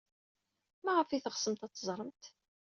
Maɣef 0.83 1.09
ay 1.09 1.21
teɣsemt 1.21 1.65
ad 1.65 1.71
teẓremt? 1.73 2.23